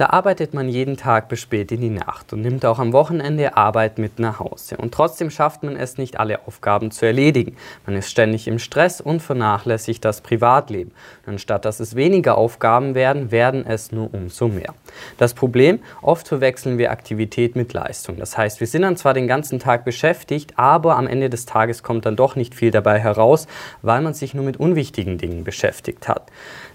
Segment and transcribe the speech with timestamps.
[0.00, 3.58] Da arbeitet man jeden Tag bis spät in die Nacht und nimmt auch am Wochenende
[3.58, 4.78] Arbeit mit nach Hause.
[4.78, 7.54] Und trotzdem schafft man es nicht, alle Aufgaben zu erledigen.
[7.84, 10.92] Man ist ständig im Stress und vernachlässigt das Privatleben.
[11.26, 14.72] Und anstatt dass es weniger Aufgaben werden, werden es nur umso mehr.
[15.18, 18.16] Das Problem, oft verwechseln wir Aktivität mit Leistung.
[18.16, 21.82] Das heißt, wir sind dann zwar den ganzen Tag beschäftigt, aber am Ende des Tages
[21.82, 23.46] kommt dann doch nicht viel dabei heraus,
[23.82, 26.30] weil man sich nur mit unwichtigen Dingen beschäftigt hat.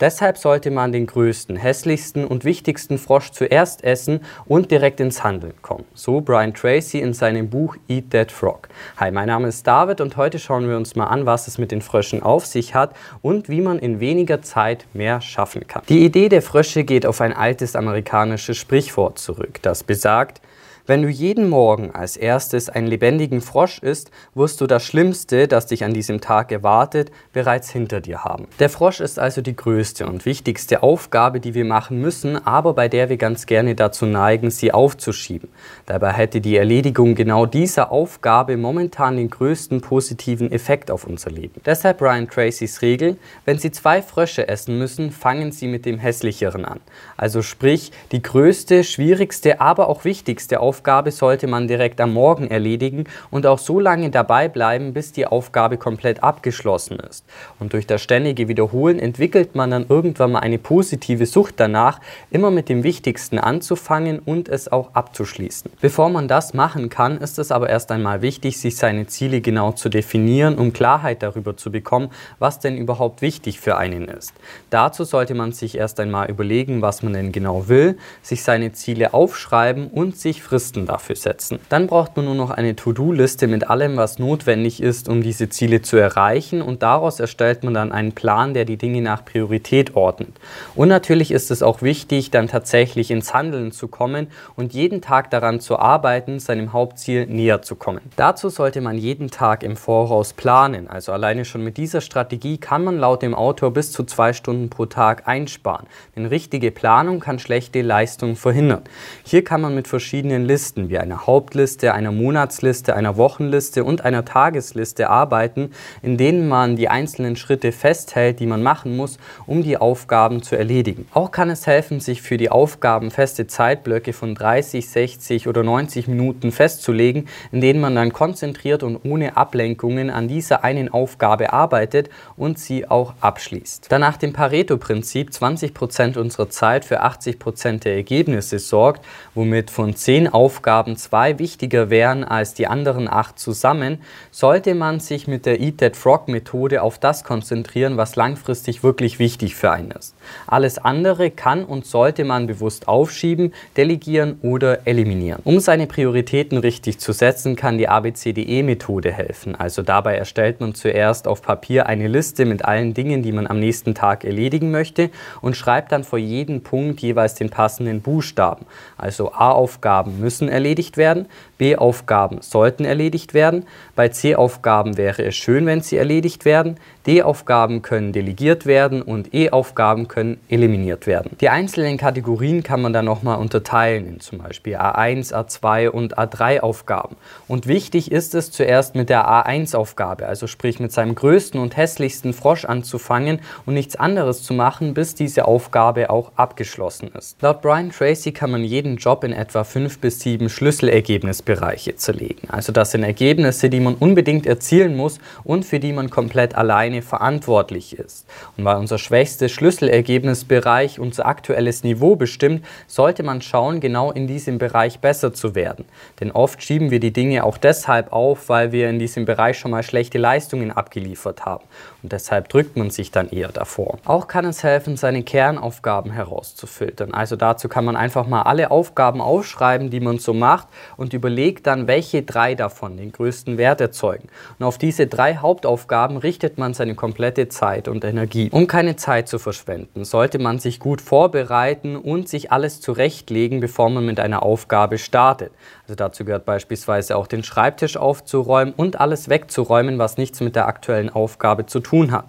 [0.00, 5.54] Deshalb sollte man den größten, hässlichsten und wichtigsten Frosch zuerst essen und direkt ins Handeln
[5.62, 5.84] kommen.
[5.94, 8.68] So Brian Tracy in seinem Buch Eat That Frog.
[8.98, 11.72] Hi, mein Name ist David und heute schauen wir uns mal an, was es mit
[11.72, 15.82] den Fröschen auf sich hat und wie man in weniger Zeit mehr schaffen kann.
[15.88, 20.40] Die Idee der Frösche geht auf ein altes amerikanisches Sprichwort zurück, das besagt,
[20.86, 25.66] wenn du jeden Morgen als erstes einen lebendigen Frosch isst, wirst du das Schlimmste, das
[25.66, 28.48] dich an diesem Tag erwartet, bereits hinter dir haben.
[28.58, 32.88] Der Frosch ist also die größte und wichtigste Aufgabe, die wir machen müssen, aber bei
[32.88, 35.48] der wir ganz gerne dazu neigen, sie aufzuschieben.
[35.86, 41.60] Dabei hätte die Erledigung genau dieser Aufgabe momentan den größten positiven Effekt auf unser Leben.
[41.64, 46.64] Deshalb Brian Tracys Regel, wenn Sie zwei Frösche essen müssen, fangen Sie mit dem hässlicheren
[46.64, 46.80] an.
[47.16, 52.46] Also sprich, die größte, schwierigste, aber auch wichtigste Aufgabe Aufgabe sollte man direkt am Morgen
[52.46, 57.24] erledigen und auch so lange dabei bleiben, bis die Aufgabe komplett abgeschlossen ist.
[57.58, 62.52] Und durch das ständige Wiederholen entwickelt man dann irgendwann mal eine positive Sucht danach, immer
[62.52, 65.72] mit dem Wichtigsten anzufangen und es auch abzuschließen.
[65.80, 69.72] Bevor man das machen kann, ist es aber erst einmal wichtig, sich seine Ziele genau
[69.72, 74.34] zu definieren, um Klarheit darüber zu bekommen, was denn überhaupt wichtig für einen ist.
[74.70, 79.14] Dazu sollte man sich erst einmal überlegen, was man denn genau will, sich seine Ziele
[79.14, 81.58] aufschreiben und sich Fristen Fristen dafür setzen.
[81.70, 85.80] Dann braucht man nur noch eine To-Do-Liste mit allem, was notwendig ist, um diese Ziele
[85.80, 90.28] zu erreichen und daraus erstellt man dann einen Plan, der die Dinge nach Priorität ordnet.
[90.74, 95.30] Und natürlich ist es auch wichtig, dann tatsächlich ins Handeln zu kommen und jeden Tag
[95.30, 98.02] daran zu arbeiten, seinem Hauptziel näher zu kommen.
[98.16, 100.90] Dazu sollte man jeden Tag im Voraus planen.
[100.90, 104.68] Also alleine schon mit dieser Strategie kann man laut dem Autor bis zu zwei Stunden
[104.68, 105.86] pro Tag einsparen.
[106.16, 108.82] Denn richtige Planung kann schlechte Leistung verhindern.
[109.24, 114.24] Hier kann man mit verschiedenen Listen wie einer Hauptliste, einer Monatsliste, einer Wochenliste und einer
[114.24, 115.70] Tagesliste arbeiten,
[116.02, 120.56] in denen man die einzelnen Schritte festhält, die man machen muss, um die Aufgaben zu
[120.56, 121.06] erledigen.
[121.14, 126.08] Auch kann es helfen, sich für die Aufgaben feste Zeitblöcke von 30, 60 oder 90
[126.08, 132.10] Minuten festzulegen, in denen man dann konzentriert und ohne Ablenkungen an dieser einen Aufgabe arbeitet
[132.36, 133.86] und sie auch abschließt.
[133.88, 139.04] Danach dem Pareto-Prinzip 20% unserer Zeit für 80% der Ergebnisse sorgt,
[139.36, 143.98] womit von 10 Aufgaben zwei wichtiger wären als die anderen acht zusammen,
[144.30, 149.18] sollte man sich mit der Eat That Frog Methode auf das konzentrieren, was langfristig wirklich
[149.18, 150.14] wichtig für einen ist.
[150.46, 155.42] Alles andere kann und sollte man bewusst aufschieben, delegieren oder eliminieren.
[155.44, 159.54] Um seine Prioritäten richtig zu setzen, kann die ABCDE-Methode helfen.
[159.54, 163.60] Also dabei erstellt man zuerst auf Papier eine Liste mit allen Dingen, die man am
[163.60, 165.10] nächsten Tag erledigen möchte
[165.42, 168.64] und schreibt dann vor jedem Punkt jeweils den passenden Buchstaben.
[168.96, 171.26] Also A-Aufgaben müssen müssen erledigt werden,
[171.58, 176.76] B-Aufgaben sollten erledigt werden, bei C-Aufgaben wäre es schön, wenn sie erledigt werden,
[177.06, 181.36] D-Aufgaben können delegiert werden und E-Aufgaben können eliminiert werden.
[181.40, 186.60] Die einzelnen Kategorien kann man dann nochmal unterteilen in zum Beispiel A1, A2 und A3
[186.60, 187.16] Aufgaben.
[187.48, 192.32] Und wichtig ist es zuerst mit der A1-Aufgabe, also sprich mit seinem größten und hässlichsten
[192.32, 197.40] Frosch anzufangen und nichts anderes zu machen, bis diese Aufgabe auch abgeschlossen ist.
[197.40, 202.50] Laut Brian Tracy kann man jeden Job in etwa fünf bis sieben Schlüsselergebnisbereiche zerlegen.
[202.50, 206.89] Also das sind Ergebnisse, die man unbedingt erzielen muss und für die man komplett allein
[206.90, 208.26] alleine verantwortlich ist.
[208.56, 214.58] Und weil unser schwächstes Schlüsselergebnisbereich unser aktuelles Niveau bestimmt, sollte man schauen, genau in diesem
[214.58, 215.84] Bereich besser zu werden.
[216.20, 219.70] Denn oft schieben wir die Dinge auch deshalb auf, weil wir in diesem Bereich schon
[219.70, 221.64] mal schlechte Leistungen abgeliefert haben.
[222.02, 223.98] Und deshalb drückt man sich dann eher davor.
[224.04, 227.14] Auch kann es helfen, seine Kernaufgaben herauszufiltern.
[227.14, 231.66] Also dazu kann man einfach mal alle Aufgaben aufschreiben, die man so macht und überlegt
[231.66, 234.28] dann, welche drei davon den größten Wert erzeugen.
[234.58, 238.48] Und auf diese drei Hauptaufgaben richtet man seine komplette Zeit und Energie.
[238.50, 243.90] Um keine Zeit zu verschwenden, sollte man sich gut vorbereiten und sich alles zurechtlegen, bevor
[243.90, 245.52] man mit einer Aufgabe startet.
[245.90, 250.68] Also dazu gehört beispielsweise auch den Schreibtisch aufzuräumen und alles wegzuräumen, was nichts mit der
[250.68, 252.26] aktuellen Aufgabe zu tun hat.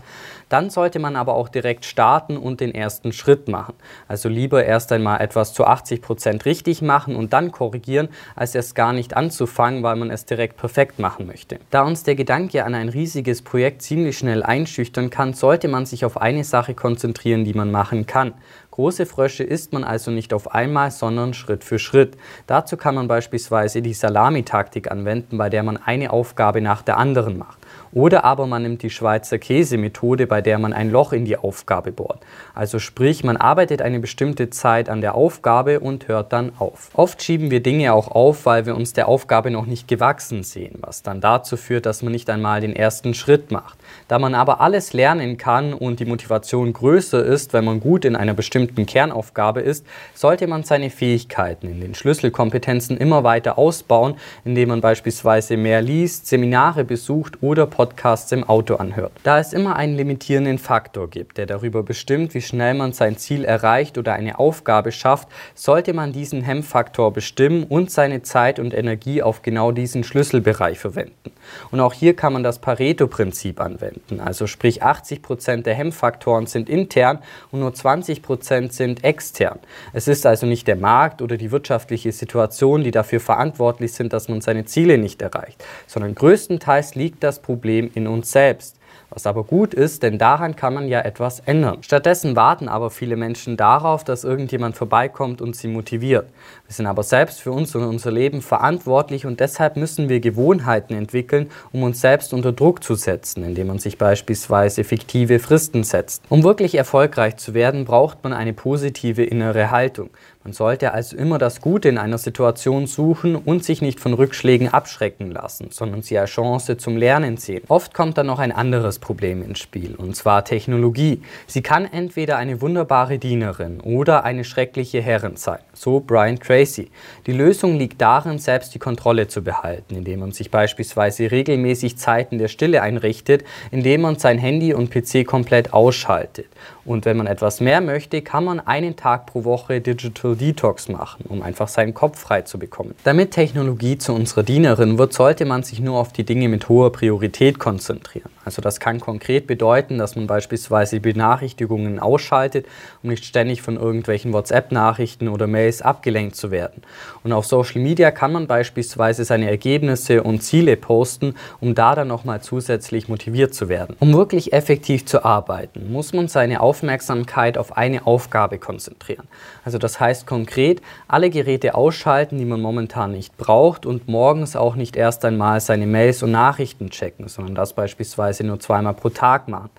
[0.49, 3.75] Dann sollte man aber auch direkt starten und den ersten Schritt machen.
[4.07, 8.73] Also lieber erst einmal etwas zu 80 Prozent richtig machen und dann korrigieren, als erst
[8.73, 11.59] gar nicht anzufangen, weil man es direkt perfekt machen möchte.
[11.69, 16.03] Da uns der Gedanke an ein riesiges Projekt ziemlich schnell einschüchtern kann, sollte man sich
[16.03, 18.33] auf eine Sache konzentrieren, die man machen kann.
[18.81, 22.17] Große Frösche isst man also nicht auf einmal, sondern Schritt für Schritt.
[22.47, 27.37] Dazu kann man beispielsweise die Salamitaktik anwenden, bei der man eine Aufgabe nach der anderen
[27.37, 27.59] macht.
[27.93, 31.91] Oder aber man nimmt die Schweizer Käsemethode, bei der man ein Loch in die Aufgabe
[31.91, 32.19] bohrt.
[32.53, 36.89] Also sprich, man arbeitet eine bestimmte Zeit an der Aufgabe und hört dann auf.
[36.93, 40.79] Oft schieben wir Dinge auch auf, weil wir uns der Aufgabe noch nicht gewachsen sehen,
[40.81, 43.77] was dann dazu führt, dass man nicht einmal den ersten Schritt macht.
[44.07, 48.15] Da man aber alles lernen kann und die Motivation größer ist, wenn man gut in
[48.15, 54.15] einer bestimmten Kernaufgabe ist, sollte man seine Fähigkeiten in den Schlüsselkompetenzen immer weiter ausbauen,
[54.45, 59.11] indem man beispielsweise mehr liest, Seminare besucht oder Podcasts im Auto anhört.
[59.23, 63.45] Da es immer einen limitierenden Faktor gibt, der darüber bestimmt, wie schnell man sein Ziel
[63.45, 69.21] erreicht oder eine Aufgabe schafft, sollte man diesen Hemmfaktor bestimmen und seine Zeit und Energie
[69.21, 71.31] auf genau diesen Schlüsselbereich verwenden.
[71.71, 74.19] Und auch hier kann man das Pareto-Prinzip anwenden.
[74.19, 77.19] Also sprich 80% der Hemmfaktoren sind intern
[77.51, 79.59] und nur 20% sind extern.
[79.93, 84.29] Es ist also nicht der Markt oder die wirtschaftliche Situation, die dafür verantwortlich sind, dass
[84.29, 88.77] man seine Ziele nicht erreicht, sondern größtenteils liegt das Problem Problem in uns selbst.
[89.09, 91.83] Was aber gut ist, denn daran kann man ja etwas ändern.
[91.83, 96.29] Stattdessen warten aber viele Menschen darauf, dass irgendjemand vorbeikommt und sie motiviert.
[96.65, 100.93] Wir sind aber selbst für uns und unser Leben verantwortlich und deshalb müssen wir Gewohnheiten
[100.93, 106.23] entwickeln, um uns selbst unter Druck zu setzen, indem man sich beispielsweise fiktive Fristen setzt.
[106.29, 110.09] Um wirklich erfolgreich zu werden, braucht man eine positive innere Haltung.
[110.43, 114.69] Man sollte also immer das Gute in einer Situation suchen und sich nicht von Rückschlägen
[114.69, 117.61] abschrecken lassen, sondern sie als Chance zum Lernen sehen.
[117.67, 121.21] Oft kommt dann noch ein anderes Problem ins Spiel, und zwar Technologie.
[121.45, 126.89] Sie kann entweder eine wunderbare Dienerin oder eine schreckliche Herrin sein, so Brian Tracy.
[127.27, 132.39] Die Lösung liegt darin, selbst die Kontrolle zu behalten, indem man sich beispielsweise regelmäßig Zeiten
[132.39, 136.47] der Stille einrichtet, indem man sein Handy und PC komplett ausschaltet.
[136.83, 141.25] Und wenn man etwas mehr möchte, kann man einen Tag pro Woche Digital Detox machen,
[141.27, 142.95] um einfach seinen Kopf frei zu bekommen.
[143.03, 146.91] Damit Technologie zu unserer Dienerin wird, sollte man sich nur auf die Dinge mit hoher
[146.91, 148.29] Priorität konzentrieren.
[148.43, 152.65] Also das kann konkret bedeuten, dass man beispielsweise Benachrichtigungen ausschaltet,
[153.03, 156.81] um nicht ständig von irgendwelchen WhatsApp-Nachrichten oder Mails abgelenkt zu werden.
[157.23, 162.07] Und auf Social Media kann man beispielsweise seine Ergebnisse und Ziele posten, um da dann
[162.07, 163.95] nochmal zusätzlich motiviert zu werden.
[163.99, 169.27] Um wirklich effektiv zu arbeiten, muss man seine Aufmerksamkeit auf eine Aufgabe konzentrieren.
[169.63, 174.75] Also das heißt konkret, alle Geräte ausschalten, die man momentan nicht braucht und morgens auch
[174.75, 179.47] nicht erst einmal seine Mails und Nachrichten checken, sondern das beispielsweise nur zweimal pro Tag
[179.47, 179.69] machen.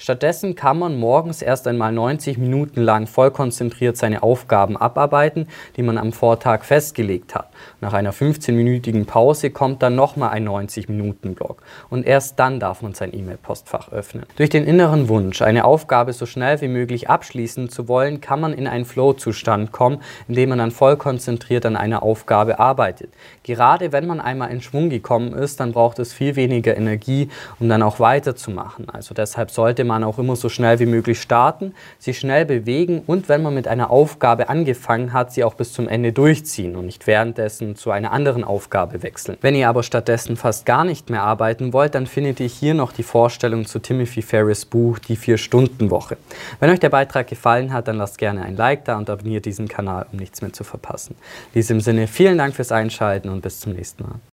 [0.00, 5.46] Stattdessen kann man morgens erst einmal 90 Minuten lang voll konzentriert seine Aufgaben abarbeiten,
[5.76, 7.50] die man am Vortag festgelegt hat.
[7.82, 13.14] Nach einer 15-minütigen Pause kommt dann nochmal ein 90-Minuten-Block und erst dann darf man sein
[13.14, 14.24] E-Mail-Postfach öffnen.
[14.36, 18.54] Durch den inneren Wunsch, eine Aufgabe so schnell wie möglich abschließen zu wollen, kann man
[18.54, 23.10] in einen Flow-Zustand kommen, in dem man dann voll konzentriert an einer Aufgabe arbeitet.
[23.42, 27.28] Gerade wenn man einmal in Schwung gekommen ist, dann braucht es viel weniger Energie,
[27.58, 28.88] um dann weiterzumachen.
[28.88, 33.28] Also deshalb sollte man auch immer so schnell wie möglich starten, sich schnell bewegen und
[33.28, 37.06] wenn man mit einer Aufgabe angefangen hat, sie auch bis zum Ende durchziehen und nicht
[37.06, 39.38] währenddessen zu einer anderen Aufgabe wechseln.
[39.40, 42.92] Wenn ihr aber stattdessen fast gar nicht mehr arbeiten wollt, dann findet ihr hier noch
[42.92, 46.16] die Vorstellung zu Timothy Ferris Buch Die Vier-Stunden-Woche.
[46.58, 49.68] Wenn euch der Beitrag gefallen hat, dann lasst gerne ein Like da und abonniert diesen
[49.68, 51.16] Kanal, um nichts mehr zu verpassen.
[51.48, 54.20] In diesem Sinne, vielen Dank fürs Einschalten und bis zum nächsten Mal.